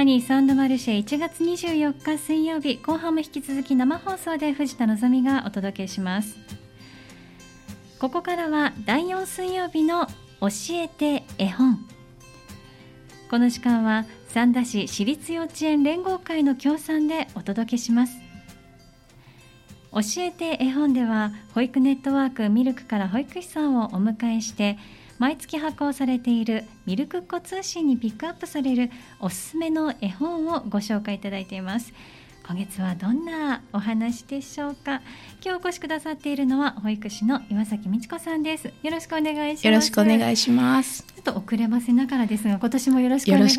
[0.00, 6.38] ハニーサウンドマルシェ1月24日水曜日後半も引き続き生放送で藤田望がお届けします。
[7.98, 10.06] ここからは第4水曜日の
[10.40, 11.86] 教えて絵本。
[13.28, 18.16] この時間は三田市私立幼稚園連合会の協賛でお届けします。
[19.92, 24.78] 教えて絵本では保育ネットワークミルクから保育士さんをお迎えして
[25.20, 31.92] 毎月発行されているミルクっ子通信にピックアップされるおすすめの絵本をご紹介いただいています。
[32.42, 35.02] 今月はどんなお話でしょうか？
[35.44, 38.72] 今日お越しくださっているのは保育士の岩崎美智子さんです。
[38.82, 39.66] よろしくお願いします。
[39.66, 41.02] よろしくお願いします。
[41.02, 43.50] ちょっと遅ればせながらですが今年もよろしくお願い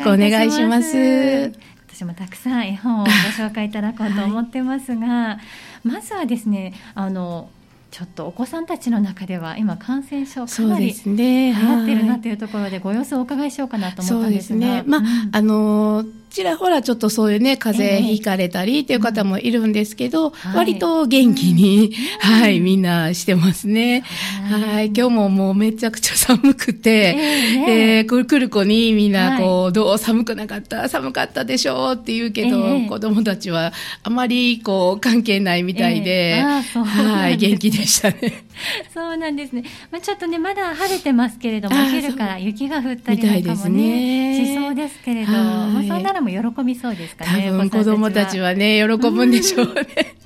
[0.50, 1.52] します。
[1.86, 5.40] 私もたくさん絵本をご紹介いただこうと思ってますが、は
[5.84, 7.50] い、まずはですねあの
[7.92, 12.32] ちょっとお子さんたちの中では今感染症かなり流行ってるなとい。
[12.32, 21.92] うところでご様子をお伺いしようかなと思ったんですが、ね、まあ、うん、あのちらほらちょっとそういうね、風邪ひかれたりっていう方もいるんですけど、えー、割と元気に、
[22.24, 24.02] うん、はい、みんなしてますね。
[24.50, 33.72] はい、今日ももうめちゃくちゃ寒くて、えー、えー、くる子にみんなこう、はい、どう寒くなかった寒かったでしょうって言うけど、えー、子供たちは
[34.02, 38.44] あまりこう関係ないみたいで、はい、元気でしたね。
[38.92, 39.64] そうなんですね。
[39.90, 47.48] まあ、ちょっとね、まだ晴れてますけれども、お昼から雪が降ったりなんかもね、ねしそうですけれど、まあ、そんなのも喜びそうですかね。
[47.48, 50.21] 多分子供たちはね、喜ぶんでしょうね。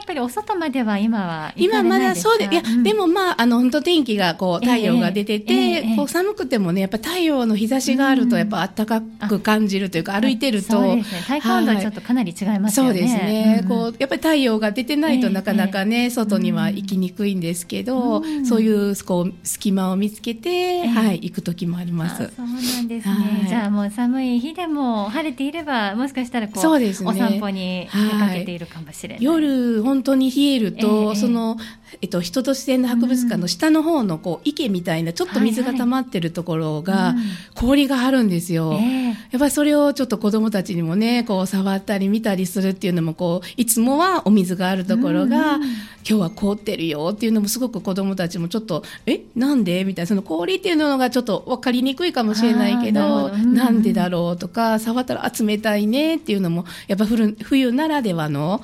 [0.00, 10.72] っぱりお外までは今は今まだそうで、いや、うん、でもまあ、あの、本当天気がこう、太陽が出てて、えーえー、こう寒くてもね、やっぱ太陽の日差しがあると、やっぱ暖かく感じるというか、歩いてると。
[10.72, 11.22] そうですね。
[11.26, 12.90] 体感温度はちょっとかなり違いますよね。
[12.90, 13.64] そうですね。
[13.68, 22.32] こう、やっぱり太陽が出てないとなかなかね、外には行きにくいんですけど、そういう、こう、隙間を見つけて、はい、行く時もあります。
[22.36, 23.46] そうなんですね。
[23.48, 27.10] じゃあもう寒い日でも晴れていれば、もしかしたらこう、そうですね。
[27.10, 29.24] お散歩に出かけているかもしれない。
[29.40, 31.56] 夜、本当に冷えると、その、
[32.02, 37.14] えっと、人と自然の博物館の下の方のこう池みたいなちょっと水が溜まってるところが
[37.54, 38.74] 氷が張るんですよ。
[39.32, 45.64] やっぱりそれをちょっと子供たちにもねこう触ったり見たりするっていうのもこういつもはお水があるところが、今
[46.04, 53.80] 日は凍ってるよっていうのもすごく子供たちもちょっとえなんでみたいなその氷っていうのがちょっと分かりにくいかもしれないけどなん。
[53.82, 58.62] でだろうとか触ったら冷たいねっていうのもやっぱ冬ならではの、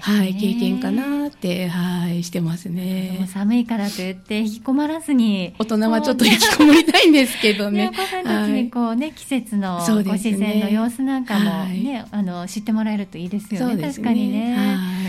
[0.00, 3.26] はい、経験かなってはいしてますね。
[3.32, 7.90] 寒いからといって引きこもらずに大人はちょっと引きこもりたいんですけどね。
[7.92, 13.76] お子さんたちにこうね、はい、季節のご自然の様子なんかもね、はい、あの知ってもらえるといいですよね。
[13.76, 14.56] ね確かにね。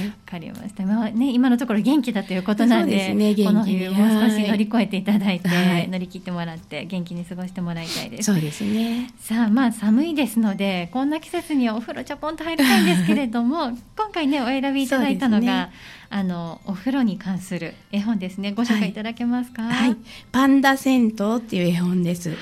[0.10, 0.84] わ、はい、かりました。
[0.86, 5.50] まあね今のところ元気だということなんで、ね、この冬もう少し乗り越えていただいて、
[5.88, 8.32] 乗り切ってもらって元気に過ごしてもらいたいです。
[8.32, 9.12] そうですね。
[9.20, 15.70] さあまあ寒いですのでこんな季節にお風呂ちょぽんと入りたいんですけれども 今回ねお選びいただいたのが。
[16.12, 19.98] あのお風呂に関する絵本ですねご紹介いただけますか、はい、はい、
[20.32, 22.38] パンダ銭湯っていう絵本です、はい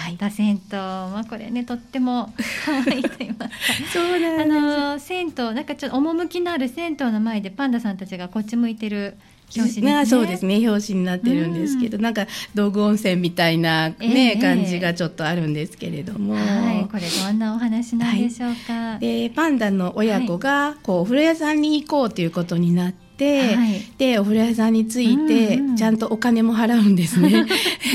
[0.00, 2.32] パンダ銭湯、まあ、これねとっても
[2.64, 3.92] 可愛いと言いますか。
[3.92, 9.16] そうなんあの銭湯なんかちょっと趣のある銭湯の前でパンダさんたちがこっち向いてる
[9.56, 10.56] 表紙、ね、そうですね。
[10.66, 16.40] 表紙になってるんですけど、うん、なんか道具温泉みたいなね、えー、感じがちょっとあるんですけれども、は
[16.86, 23.09] い、これどんなお話なんでしょうか、はい、でパンダの親子がこうお風呂屋さんに行こうということになって。
[23.26, 27.46] はい、でお風呂屋さんに着いて、うんうん、ちゃんとお金も払うんですね。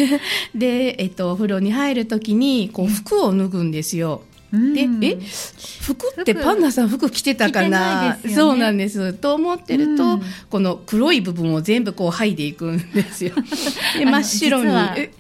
[0.54, 4.22] で、えっと、お風呂に入る時にこう服を脱ぐんですよ。
[4.74, 5.18] で、え
[5.82, 9.14] 服ってパンダさん服着てたかな、ね、そうなんです。
[9.14, 13.34] と思ってると、うん、この黒い部分を全部こう剥いでいくんですよ。
[13.98, 14.72] で真っ白に。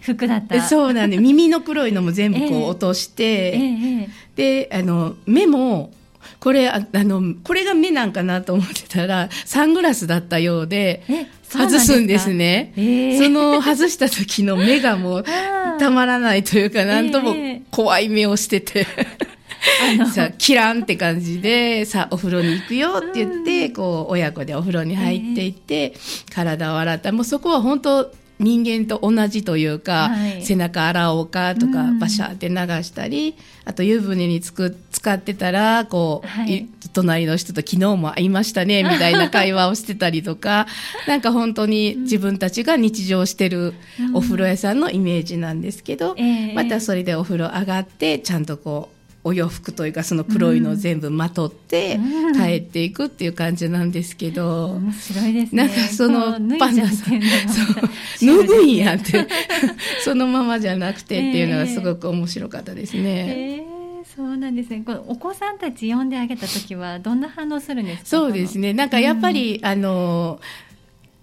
[0.01, 0.61] 服だった。
[0.61, 4.09] そうなんで耳の黒いのも全部こう落として、えーえ。
[4.35, 5.91] ー、であの目も
[6.39, 11.03] これあのこれが目なんかなと思ってたらサングラスだったようで
[11.43, 12.73] 外すんですね。
[12.75, 15.25] そえー、その外した時の目がもう
[15.79, 17.35] たまらないというかなんとも
[17.71, 18.87] 怖い目をしてて。
[20.13, 25.93] さあ、キランって感じで、さあ、お風呂に行くよって言って、こう、親子でお風呂に入っていって、
[26.33, 27.11] 体を洗った。
[27.11, 40.67] もうそこは本当、人間と同じというか、はい、背中洗おうかとか、バシャって流したり、あと湯船につく使ってたら、こう、はい、隣の人と昨日も会いましたね、みたいな会話をしてたりとか、
[41.07, 43.73] なんか本当に自分たちが日常してる
[44.13, 48.94] お風呂屋さんのイメージなんですけど、うん、またそれでお風呂上がって、ちゃんとこう、
[49.27, 51.99] お洋服というかその黒いのを全部まとって
[52.35, 55.67] 帰っていくっていう感じなんですけど、面白いですね。
[55.67, 57.19] なんかそのパンダさん。
[58.21, 59.27] 脱ぐんやって。
[60.05, 63.63] そのままじゃなくてっていうのがすごく面白かったですね。
[63.65, 63.75] えー
[64.15, 64.81] そうなんですね。
[64.85, 68.05] こお子さんたち呼んであげた時はどんな反応するんですか？
[68.05, 68.71] そうですね。
[68.73, 70.39] なんかやっぱり、うん、あの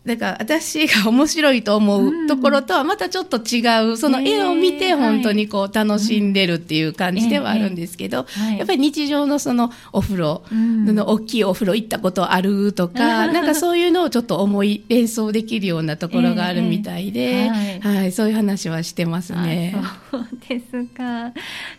[0.05, 8.27] だから私が面白いと思うところとはまたちょっと違う、その絵を見て本当にこう楽しんでるっていう感じではあるんですけど、
[8.59, 17.51] やっぱり日常のそのお風呂、の大きいお風呂行ったことあるとか、 なんかそういうのをちょっと思い連想できるようなところがあるみたいで、
[17.81, 19.77] はい、そういう話はしてますね。
[20.11, 21.33] そうですか。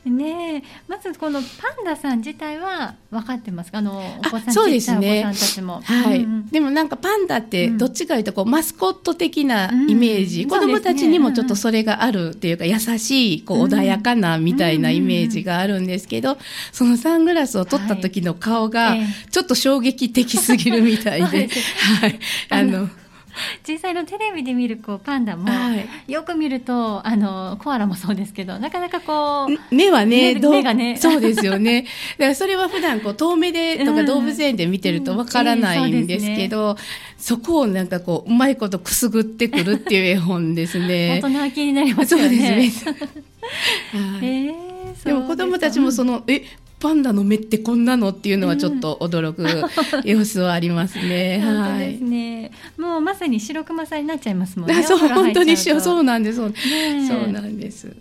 [0.06, 1.48] ねまずこのパ
[1.82, 3.80] ンダさん自体は分かってますか？
[3.80, 5.24] あのお子さんそうですね。
[5.24, 6.26] はい。
[6.52, 16.38] でもなんかパンダってどっちかかいうとこうマスコット的なイメージ、うん、子供たちにもちょっとそれがあるっていうか、優しいこう穏やかなみたいなイメージがあるんですけど、
[16.72, 18.96] そのサングラスを取った時の顔が
[19.32, 21.50] ちょっと衝撃的すぎるみたいで、
[22.02, 22.20] はい、
[22.50, 22.90] あの
[23.68, 25.76] 実際のテレビで見るこうパンダも、は
[26.08, 30.98] い、よく見るとあのコアラもそうですけどなかなかこう目はね目がね。
[30.98, 31.86] そうですよね。
[32.18, 41.22] だからそれは普段こう遠目でとか動物園で見てるとわからないんですけど、うんうんえーそこをなんかこううまいことくすぐってくるっていう絵本ですね。
[41.24, 42.30] 大人気になりますよね。
[42.30, 43.10] そうですね、
[43.94, 46.44] はい、えー、でも子供たちもその、え
[46.84, 49.46] パンダの目ってこんなのっていうのはちょっと驚く
[50.06, 51.40] 様子はありますね。
[51.40, 51.94] はい。
[51.94, 52.52] ですね。
[52.78, 54.84] もうまさに白熊さんになっちゃいますもんね。
[54.84, 56.36] そう本当にそうなんです。
[56.36, 57.96] そうなんです。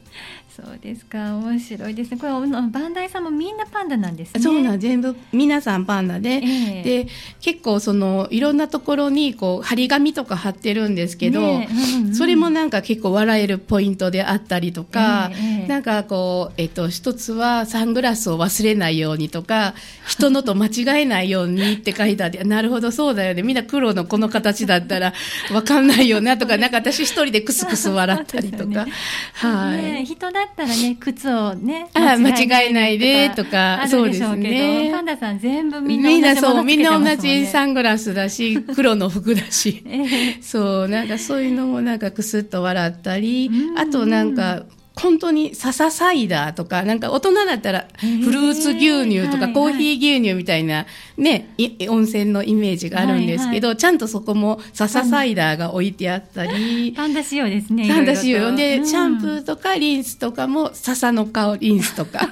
[0.55, 1.35] そうですか。
[1.37, 2.19] 面白いですね。
[2.19, 4.41] これバンダイさんもみんなパンダなんですね。
[4.41, 7.07] そうなん全部皆さんパンダで、えー、で
[7.41, 19.73] 結構そのいろんなところにこう張り紙とか貼ってるんですけど、ねうんうん、それもなんか結構笑えるポイントであったりとか、えー、なんかこうえっと一つはサングラスを忘れないようにとか
[20.07, 23.43] 人のと間違えないようにって書いてあってなるほどそうだよね。
[23.43, 25.15] みんな黒のこの形だったら
[25.51, 28.93] わかんないよなとかなんか私一人でクスクス笑ったりとか、 ね、
[29.33, 34.91] はい、ね、人だったらね 靴をねあ間違えないでとかそうですね。
[34.93, 38.63] パンダさん全部みんなみんなそうみんな同じサングラスだし。
[38.75, 50.87] 黒の服だし、えー、そうなんかそういうのもなんかくすっと笑ったりあとなんか本当に笹サイダーとか、なんか大人だったらフルーツ牛乳とかコーヒー牛乳みたいな
[51.17, 51.55] ね、
[51.89, 56.93] 温泉のイメージがあるんですけど、ちゃんとそこも笹サイダーが置いてあったり。
[56.95, 57.89] パンダ仕様ですね。
[57.89, 58.55] パンダ仕様。
[58.55, 62.31] で、シャンプーとかリンスとかも笹の香リンスとか。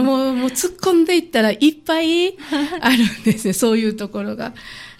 [0.00, 2.36] もう、もう突っ込んでいったらいっぱい
[2.80, 4.54] あるんですね、そういうところが。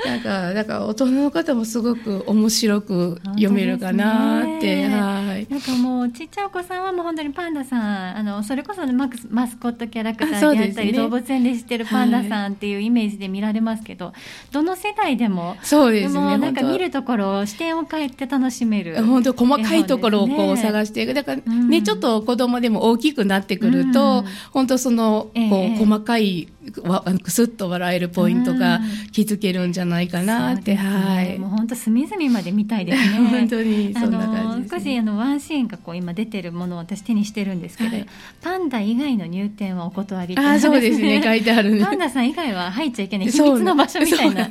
[0.04, 5.46] なんか、だから大人の方もすごく面白く読めるかなって、ね、はい。
[5.50, 14.14] なんかもう、ちっちゃいお子さんはもう本当にパンダさん、あの、それこそママスコットキャラクターであったり、ね、動物園で知ってるパンダさんっていうイメージで見られますけど、はい、
[14.52, 16.20] どの世代でも、そうですね。
[16.20, 19.02] もなんか見るところ、視点を変えて楽しめる。
[19.04, 21.14] 本当細かいところをこう探していく。
[21.14, 26.48] だからね、うん、ちょっと子供でも大きくなってくると、うん、本当その、こう、細かい
[26.82, 28.80] わくすっと笑えるポイントが
[29.12, 31.38] 気づけるんじゃないかなって、ね、はい。
[31.38, 33.28] もう本当隅々まで見たいですね。
[33.28, 38.06] 本当にそんな感じ、ね、少しあのワンシーンがこう今出てるものを私手にしてるんですけど、はい、
[38.42, 41.22] パンダ以外の入店はお断りあそうですね。
[41.22, 44.50] 書いてある、ね、パンダさん以外は入っちゃいけない 秘密の場所みたいな。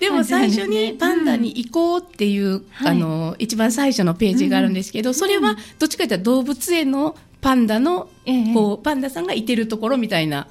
[0.00, 8.08] でも最初にパンダに行こうっていう、うん、あの一番最初のページがあるんですけど、それはどっちかというと動物園のパンダの、
[8.54, 10.46] こうパンダさんがいてるところみたいな。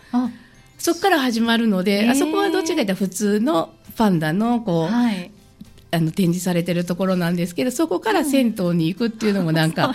[0.81, 5.31] そこから始まるので、あそこはどっちかというと普通のパンダのこう、はい、
[5.91, 9.93] あの展示されてるところなんですけどそこから銭湯に行くっていうのもなんか、うん、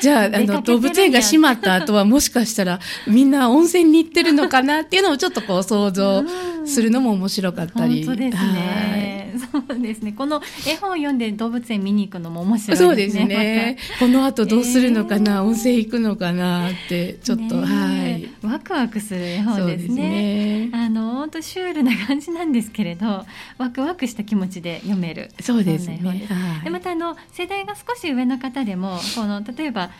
[0.00, 6.24] じゃああの動物園が閉まった後はもしかしたらみんな温泉に行ってるのかなっていうのをちょっとこう想像
[6.64, 8.04] するのも面白かったり。
[8.04, 9.32] 本当ですね、
[9.68, 12.86] そうですねこの絵本を読んで動物園見に行くのも面白いですね。
[12.88, 13.78] そうですね。
[13.98, 17.64] この後どうするのかな、えー、温泉行くのかなってちょっと、は
[18.08, 18.28] い。
[18.42, 19.88] ワクワクする絵本ですね。
[19.88, 23.24] すねあの本当シュールな感じなんですけれど
[23.58, 25.17] ワクワクした気持ちで読める。
[25.18, 25.30] る。
[25.40, 26.00] そうですね。
[26.02, 29.90] はい、でまたあの世代が少し上の方でもこの例えば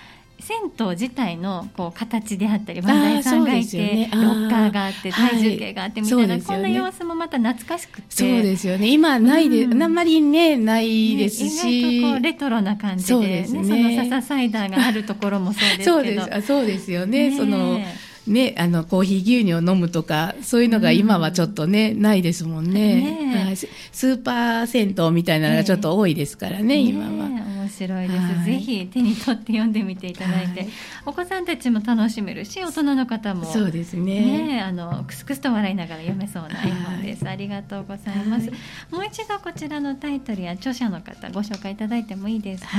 [0.41, 8.07] 銭湯自体のこう形であったりバンダイさんがいて、ね、ロッカーがあって体重計があってみたいな、はい、こんな様子もまた懐かしくて。
[8.11, 8.89] そうですよね。
[8.89, 15.93] 今ないで、うん、あんまりねないですし、ね、こうレトロな感じで、ね、その笹サイダーがあるところもそうですけど。
[15.93, 16.47] そうです。
[16.47, 17.37] そうですよね。
[17.37, 17.81] その
[18.29, 23.01] ね、あのコーヒー牛乳を飲むとかそういうのが今はちょっとね、うん、ないですもんね。
[23.01, 23.57] ね、
[23.93, 30.71] スーパー銭湯みたいなのがちょっと多いですからね、ね今は面白いです、はい、ぜひ手に取って読んでみていただいて、はい、
[31.07, 34.49] お子さんたちも楽しめるし大人の方もそうですね。
[34.49, 38.51] ねあのクスクスと笑いながら読めそうな絵本です、はい、ありがとうございます、
[38.91, 42.71] もう一度こちらのタイトルや著者の方ご紹介いただいてもいいですか、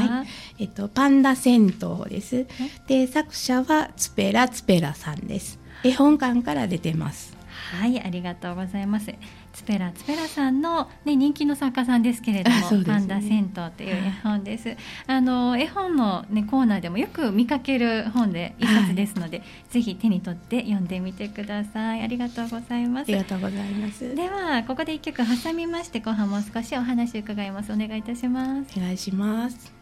[0.58, 2.48] えっと、パンダ銭湯です。
[2.88, 5.60] で作者はツペラツペラさんです。
[5.84, 7.39] 絵本館から出てます
[7.78, 9.14] はいありがとうございます
[9.54, 14.76] ツペラツペラさんの、ね、人気の作家さんですけれども、ね、パンダ銭湯という絵本です。
[15.08, 22.02] あの絵本の、ね、コーナーでもよく見かける本で一冊ですので、はい、ぜひ手に取って読んでみてください。
[22.02, 23.10] ありがとうございます。
[23.10, 24.16] ありがとうございます。
[24.16, 27.72] ではここで一曲挟みまして後半もう少しお話伺います。
[27.72, 28.80] お願いいたします。
[28.80, 29.79] お願いします。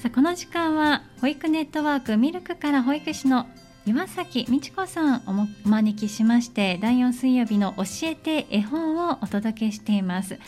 [0.00, 3.46] さあこの時間は保育ネットワークミルクから保育士の
[3.84, 10.38] 岩崎美智子さんをお招きしまして第4水曜日の教えて絵本をお届けしています。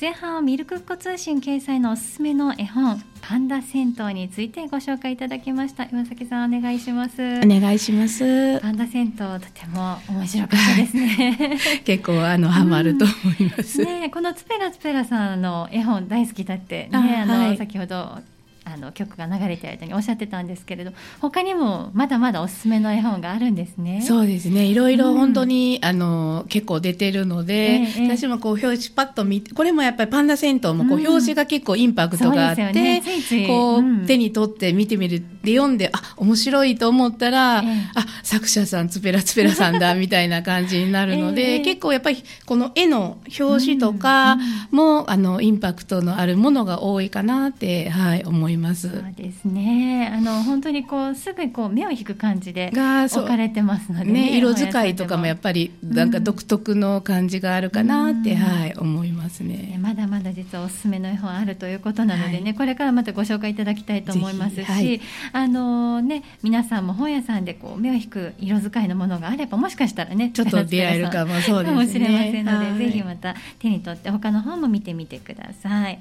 [0.00, 5.86] 前半はミルクっ子通信掲載のおすすめの絵本パンダ銭湯についてご紹介いただきました。
[5.86, 7.20] 岩崎さんお願いします。
[7.20, 8.60] お願いします。
[8.60, 11.58] パンダ銭湯とても面白かったですね。
[11.84, 16.88] 結構あのハマると思います、うん、ねこのツペラツペラさんの絵本大好きだって。
[16.92, 18.20] ねあの、はい、先ほど
[18.64, 24.02] あの曲が流れてる間におっしゃってたんですけれど他にもまだまだおすすめの絵本があるんですね。
[24.02, 24.64] そうですね。
[24.64, 33.02] いろいろ本当に、うん、あの結構出てるので、えー、私もこう表紙パッと見てこれもやっぱりパンダ銭湯もこう表紙が結構インパクトがあって、
[33.46, 44.38] こう、手に取って見てみるで読んであ面白いと思ったら、えー、あ作者さんツペラツペラさんだ みたいな感じになるので、えー、結構やっぱりこの絵の表紙とか
[44.70, 48.70] も、あのインパクトのあるものが多いかなってはい思います。
[48.70, 48.88] ます。
[48.88, 50.10] そうですね。
[50.12, 54.12] あの本当にこうすぐこう目を引く感じで置かれてますのでね。
[54.12, 59.78] ね色使いとかもやっぱりなんか独特の感じがあるかなって、うん、はい思いますね。
[59.80, 65.00] まだまだ実はおすすめの絵本あるということなのでね、はい、これからまたご紹介いただきたいと思いますし、はい、
[65.32, 71.72] あのね皆さんも本屋さんでこう目を引く色使いのものがあればもしかしたらねちょっと出会えるかもそうですね。
[71.72, 76.00] かもしれませんので、はい、ぜひまた手に取って他の本も見てみてください。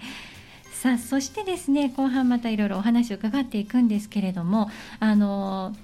[0.71, 4.69] さあそしてですね後半またいろいろお話を伺っていくんですけれども
[5.01, 5.75] あの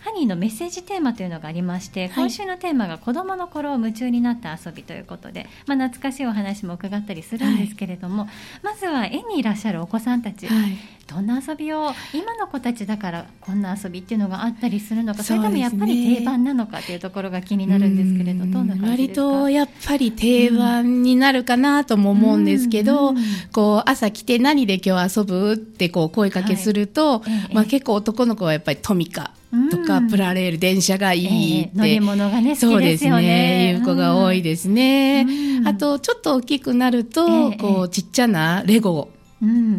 [0.00, 8.30] ハニーのメッセージテーマというのがありまして、今週のテーマが子どもの頃夢中になった遊びということで、まあ、懐かしいお話も伺ったりするんですけれども、はい、
[8.62, 19.26] まずは園にいらっしゃるお子さんたち、はい、どんな遊びを今の子たちだからこんな遊びっていうのがあったりするのかそれともやっぱり定番なのかというところが気になるんですけれど、どんな感じですか？
[19.26, 23.12] 割とやっぱり定番になるかなとも思うんですけど、
[23.52, 29.32] こう朝来て何で今日遊ぶってこう声かけすると、はい、まあ、結構男の子はやっぱりトミカ
[29.70, 33.72] とか、プラレール電車がいいって、えー、乗り物がねそうですね。
[33.72, 35.26] いう子が多いですね、
[35.64, 39.10] あとちょっと大きくなると、えー、こうちっちゃなレゴ。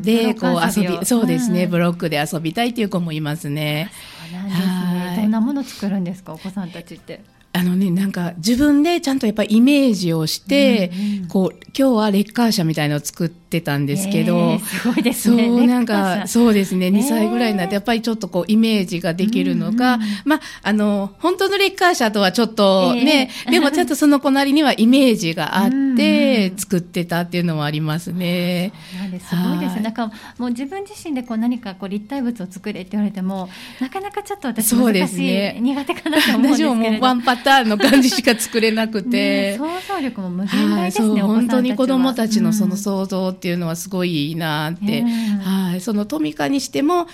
[0.02, 3.92] で、こう遊び、そうですね、ブロックで遊びたいっていう子もいますね。
[4.32, 5.22] そうなんですね。
[5.22, 7.22] どんなもの作るんですか、お子さんたちって？
[7.54, 15.48] あのね、なんか自分でちゃんとやっぱりイメージをして、うんうん、こう、今日はレッカー車みたいのを作ってたんですけど、えー、すごいですね。
[15.48, 28.72] そう、なんか、そうですね、2歳ぐらいになって、やっぱりちょっとこう、イメージができるのが、うんうん、まあ、あの、本当のレッカー車とはちょっとね、えー、でもちょっとその子なりにはイメージがあって、作ってたっていうのもありますね。
[28.92, 29.30] そうなんです。
[29.30, 29.82] すごいですね。
[29.82, 36.70] なんか、もう自分自身でこう何かこう立体物を作れって言われても、なかなかちょっと私難しい、ね、苦手かなと思うんですけど。
[36.70, 39.52] 私ももうワンパターンの感じしか作れなくて。
[39.52, 39.66] ね、想
[39.96, 45.02] 像力も無限大ですね、本当に子供たちのその想像っていうのはすごいいいなって。
[45.02, 45.82] はい。
[45.82, 47.08] そのトミカにしても、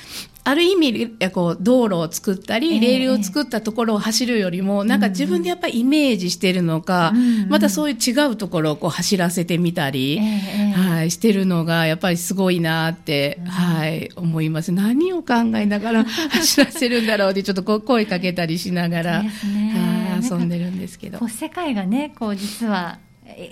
[0.43, 7.13] ある意味、こう、道路を作ったり、レールを作ったところを走るよりも、なんか自分でやっぱりイメージしてるのか、
[7.48, 14.74] またそういう違うところをこう走らせてみたり、はい、してるのが、やっぱりすごいなって、はい、思います。
[14.74, 21.25] 何を考えながら 走らせるんだろうって、ちょっとこう声かけたりしながら、はい、遊んでるんですけど。
[21.27, 23.00] 世界がね、こう実は、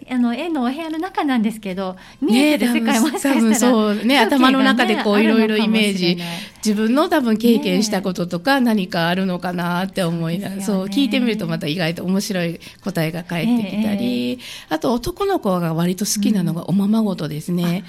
[0.09, 5.25] あの絵のお部屋の中なんですけど見えてる世界もしかしたら、ね、そうね頭の中でこうい。
[5.27, 6.17] ろいろイメージ
[6.63, 14.39] 自分の多分経験したこととか何かあるのかなって思いながら、そう聞いてみるとまた意外と面白い答えが返ってきたり、
[14.69, 17.83] あと男の子が割と好きなのがおままごとですね。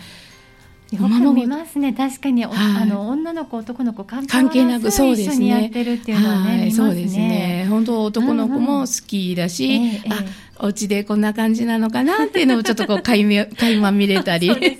[0.92, 1.92] よく見ますね。
[1.92, 5.46] 確かに、はい、あの女の子男の子関係なくそうですね。
[5.46, 7.66] やってるっていうのはね、はい、そうですね。
[7.68, 9.84] 本当男の子も好きだし、うん。
[9.84, 10.24] うん、あ
[10.58, 14.78] お家でこんな感じなのかなっていうのをちょっとこう垣間垣間見れたり、 ね、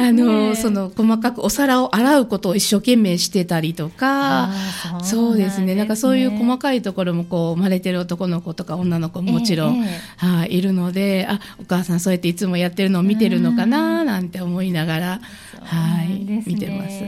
[0.00, 4.50] あの、ね、その細かくお皿を洗うことを一生懸命してたりとか。
[5.02, 5.74] そうですね。
[5.74, 15.20] なんかそういう細かいところもこう生まれてる男の子とか女の子ももちろん、ええ、はい、いるのであお母さんそうやっていつもやってるのを見てるのかななんて思いながら、
[15.60, 17.04] はい、見てます。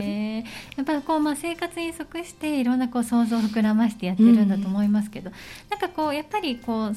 [0.77, 5.35] やっぱこうまあ生活に即していろんなこう想像を膨らましてやってるんだと思いますけど、うん、
[5.69, 6.95] なんかこうやっぱりこう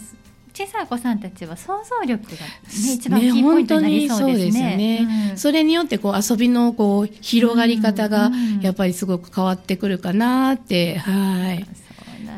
[0.52, 2.48] 小さいお子さんたちは想像力が、ね、
[2.94, 4.76] 一番キーポイントになりそうですね。
[4.76, 8.30] ねうん、それによってこう遊びのこう広がり方が
[8.60, 11.66] やっぱりすごく変わってくるかなって、はい。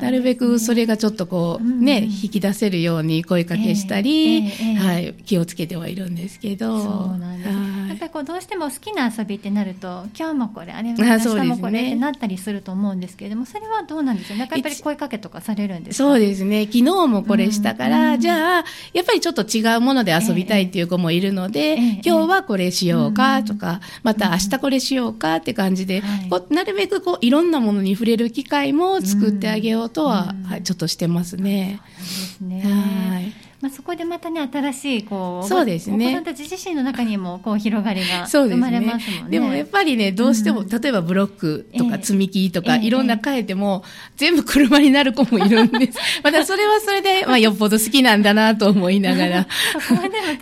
[0.02, 6.82] なるべくそれがちょっとこうね、うん、引き出せるように声かけしたり、えーえー、はい、気をつけてはいるんですけど。
[6.82, 7.48] そうなんです、
[7.88, 16.64] やっぱりこうどうしても好きな遊びってなると今日もこれあれも明日もこれってなったりすると思うんですけれどもそれはどうなんですよなんかやっぱり声かけとかされるんですそうですね。
[16.66, 31.80] 昨日もこれしたから、うん、じゃあやっぱりちょっと違うもので遊びたいっていう子もいるので、えー、今日はこれしようかとか、また明日これしようかって感じで、こうなるべくこういろんなものに触れる機会も作ってあげようとは、はい、ちょっとしてますね。
[31.98, 32.62] ですね。
[32.62, 36.06] はいまあ、そこでまたね新しいこうそうですね。
[36.06, 39.30] お子さんたち自身の中にもこう広がりが生まれますもんね。
[39.30, 45.98] でもやっぱりねどうしても、うん、例えばブロックとか積み木とか、えー、いろんな変えても、えー、全部車になる子もいるんです。
[46.24, 49.46] またそれはそれで、まあ、よっぽど好きなんだなと思いながら。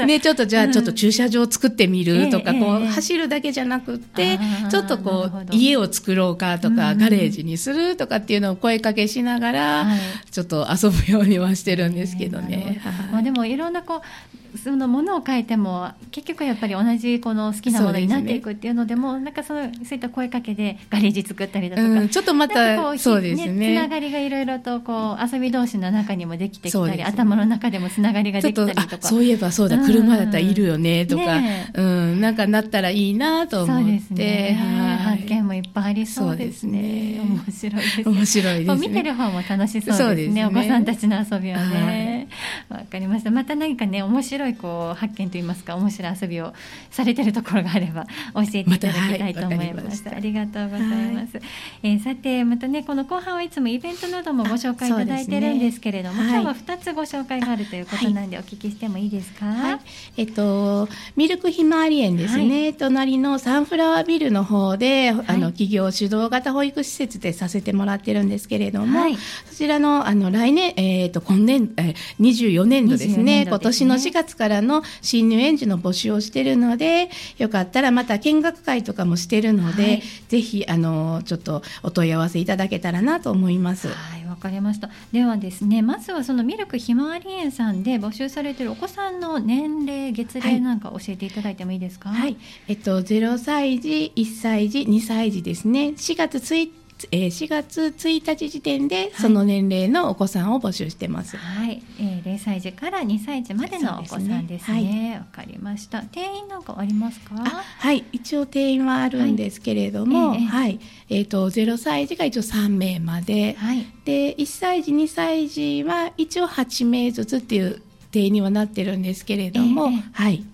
[0.06, 4.38] ねちょっとじゃあちょっと駐車場作ってみるとか、うん、こう走るだけじゃなくて、
[4.70, 9.86] ちょっとこう家を作ろうかとか、ガレージにするとかっていうのを声かけしながら、
[10.30, 12.80] ちょっと遊ぶようにはしてるんですけどね。
[13.10, 23.72] まあ、でもいろんなこうそのものを変えても結局やっぱり同じこの好きなものになっていくっていうのでも、ね、なんかそのそういった声かけでガレージ作ったりだとか、うん、ちょっとまたそうですね。
[23.72, 28.98] つながりがいろいろとこう遊び同士の中にもできてきたり、ね、頭の中でもつながりができたりとか。
[29.00, 33.82] そういえばそうだ、うん、車だったらいるよねとか、ね、うん、なんかなったらいいなと思って。
[33.84, 37.20] そうですね、はい、発見もいっぱいありそうですね。
[37.20, 40.46] 面白いです、面白いです、ね、見てる方も楽しそうですね。
[40.46, 42.28] お子さんたちの遊びはね。
[42.68, 43.30] わ、はい、かりました。
[43.30, 46.52] また何かね面白いこう発見といいますか面白い遊びを
[46.90, 48.04] されてるところがあれば
[48.34, 51.46] 教えていただきたいと思います、まはい、ありがとうございます、はい、
[51.82, 59.80] えー、さてまたねこの後半はいつもイベントなどもご紹介いただいてるんですけれども、ね、今日は2つご紹介があるということなんでお聞きしてもいいですか、はい、
[60.16, 69.00] えっとミルクひまわり園ですね、隣のサンフラワービルの方で、あの企業主導型保育施設でさせてもらってるんですけれども、
[69.48, 83.88] そちらのあの来年えっ、ー、と今年、えー、24年度ですね、ね、今年の4月からの新入園児の募集をしているのでよかったらまた見学会とかもしてるので、はい、ぜひあのちょっとお問い合わせいただけたらなと思います。
[83.88, 84.88] はいわかりました。
[85.12, 92.10] ではですねまずはそのミルクひまわり園さんで募集されているお子さんの年齢月齢なんか教えていただいてもいいですか？
[92.10, 92.36] はい、
[92.68, 96.80] えっと0歳児1歳児2歳児ですね4月1
[97.12, 101.36] えー、4月1日時点でその年齢のお子さんを募集してます。
[101.36, 105.14] はい、えー、0歳児から2歳児までのお子さんですね。
[105.14, 106.02] わ、ね、かりました。
[106.02, 107.34] 定員なんかありますか？
[107.34, 120.44] はい、一応定員はあるんですけれども、はい、えー、はい、えっ、ー、と0歳児が一応3名まで、はい、で1歳児2歳児は一応8名ずつっていう定員にはなってるんですけれども、えー、はい。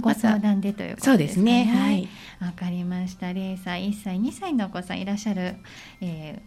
[0.00, 1.06] ご相談でということですね。
[1.06, 1.64] そうですね。
[1.64, 2.08] はい。
[2.40, 5.56] わかりました0歳1歳2歳のお子さんいらっしゃる、
[6.00, 6.40] え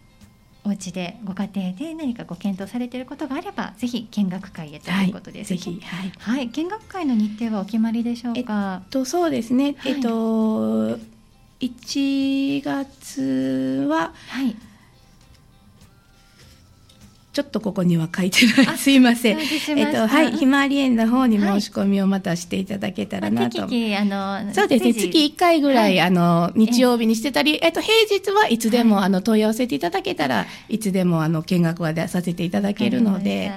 [0.64, 8.82] ー、お家でご家庭で何かご検討されていることがあればぜひ見学会へということです、ね、はい、はい、はい、見学会の日程はお決まりでしょうか？
[8.84, 9.74] えっとそうですね。
[9.78, 10.98] はい、えっと
[11.60, 14.56] 1月は、はい。
[17.40, 18.76] ちょっとここには書いてない。
[18.76, 19.38] すいません。
[19.38, 23.62] えっと、はい、ひまわり園の方に申し込みをまたしていただけたらなと。
[24.52, 24.92] そうですね。
[24.92, 33.52] 月1回ぐらい、はい、あの、日曜日にしてたり、えっと、平日はいつでも、はい、あの、問い合わせていただけたらいつでも、あの、見学はさせていただけるので。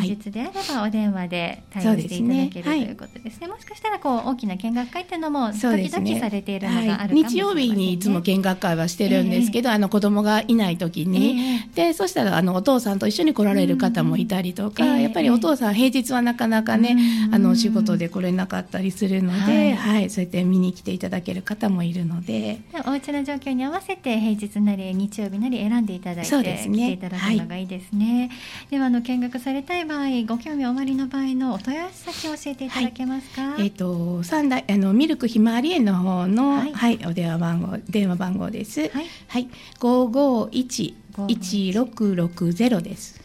[0.00, 3.46] 平日であればお電話で対応していただける、ということですね。
[3.46, 16.96] もしかしたら、こう、大きな見学会っていうのも、時々されているのがあるかもしれません、ね、日曜日にいつも見学会はしてるんですけど、えー、あの、子供がいない時に、えー、で、そしたら、あの、お父さんと一緒に来られる方方もいたりとか、やっぱりお父さん平日はなかなかね、
[17.30, 38.80] あの仕事で来れなかったりするので、はい、そうやって見に来ていただける方もいるのでお家の状況に合わせて平日なり日曜日なり選んでいただいてそうです、ね、来ていただくのがいいですね、はい、ではあの見学されたい場合ご興味おありの場合のお問い合わせ先を教えていただけますか、はい、えっ、ー、と三代あのミルクひまわり園の方の、はい、はい、お電話番号電話番号です。
[38.80, 38.90] はい、
[39.28, 39.48] はい、
[39.80, 43.20] 551 1660です。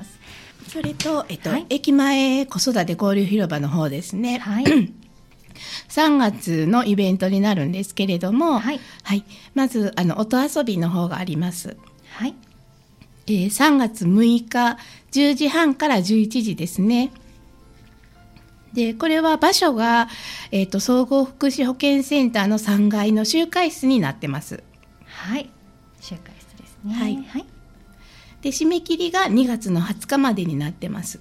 [0.70, 4.40] それと、えっと、はい、駅前子育て交流広場の方ですね。
[4.40, 4.94] はい
[5.90, 11.78] 3月のイベントになるんですけれども、はい、はい、まずあの音遊びの方があります。
[12.12, 12.36] はい。
[13.28, 14.78] えー、3月6日
[15.12, 17.12] 10時半から11時ですね。
[18.74, 20.10] で、これは場所が、
[20.52, 24.64] えっ、ー、と、総合福祉保健センターの3階の集会室になってます。
[25.06, 25.50] はい。
[26.00, 26.94] 集会室ですね。
[26.94, 27.16] はい。
[27.16, 27.46] はい、
[28.42, 31.20] で、締め切りが2月の20日までになってます。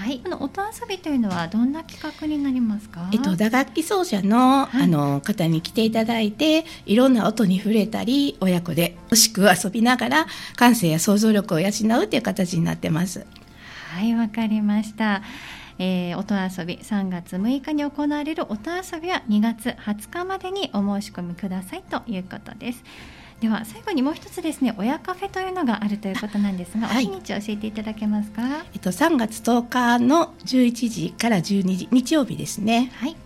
[0.00, 3.10] はい、この音遊びというのはどんな企画になりますか？
[3.12, 13.26] えっと打楽器奏者の、はい、あの方に来ていただいて、いろんな音に触れたり、親子で楽しく遊びながら感性や想像力を養うという形になってます。
[13.94, 15.20] はい、わかりました。
[15.78, 22.82] えー、音遊び3月6日に行われる音遊びは2月20日までにお申し込みくださいということです。
[23.40, 28.42] では最後にもう一つですね親カフェというのがあるということなんですが、はい、お日にち教えていただけますか、
[28.74, 32.92] えっと、3月10日の11時から12時日曜日ですね。
[32.96, 33.16] はい。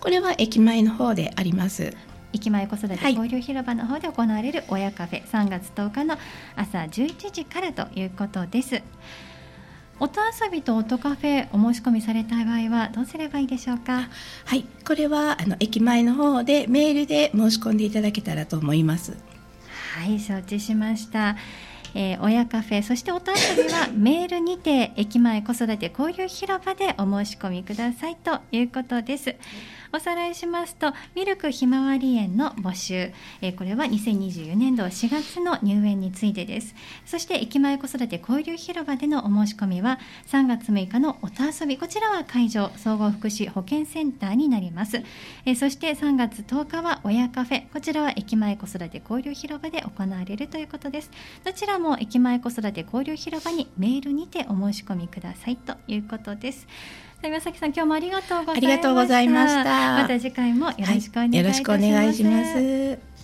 [0.00, 1.96] これは駅前の方であります。
[2.32, 6.18] 駅前子育て交流広場の方で行われる親カフェ、3月10日の
[6.56, 8.82] 朝11時からということです。
[10.00, 14.08] 音遊びと音カフェお申し込みされた場合はどうすればいいでしょうか？
[14.44, 19.16] はいこれはあの駅前の方でメールで申し込んでいただけたらと思います。
[19.96, 21.36] はい承知しました
[21.94, 29.36] えー、親カフェそして音遊びはメールにて駅前子育て交流広場でお申し込みくださいということです。
[29.90, 36.74] おさらいしますとミルクひまわり園の募集、えー、これは2024年度4月の入園についてです。
[37.06, 44.98] そして駅前子育て交流広場でのお申し込みは3月6日の音遊びこちらは会場総合福祉保健センターになります、
[45.46, 51.10] えー、そして3月10日は親カフェこちらは駅前子育て交流広場で行われるということです。
[51.44, 56.66] どちらも駅前子育て交流広場にメールにてお申し込みくださいということです。
[57.22, 58.60] 岩崎さん今日もありがとうございました。
[58.60, 60.02] ありがとうございました。
[60.02, 63.18] また次回もよろしくお願いいたします、はい、よろしくお願いします。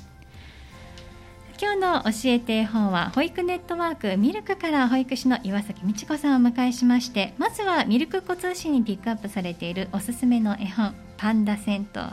[1.60, 12.12] 今日の教えて絵本は保育ネットワークミルクから保育士の岩崎美智子さんをお迎えしましてまずはミルク子通信にピックアップされているおすすめの絵本パンダ銭湯と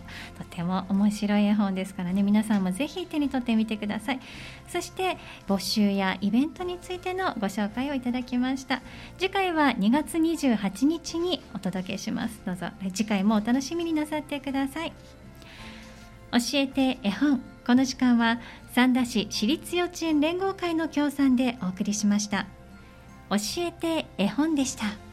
[0.49, 2.23] ても面白い絵本ですからね。
[2.23, 4.21] 皆さんもぜひ手に取ってみてください。
[4.69, 5.17] そして
[5.49, 8.81] 募集やイベントについてのご紹介をいただきました。
[9.17, 12.39] 次回は2月28日にお届けします。
[12.45, 12.67] どうぞ。
[12.93, 14.93] 次回もお楽しみになさってください。
[16.31, 17.41] 教えて絵本。
[17.67, 18.39] この時間は
[18.71, 22.47] 三田市私立幼稚園連合会の協賛でお送りしました。
[23.29, 25.10] 教えて絵本でした。